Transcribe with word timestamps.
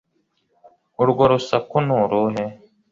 urwo 1.01 1.23
rusaku 1.31 1.75
ni 1.85 1.93
uruhe 1.99 2.43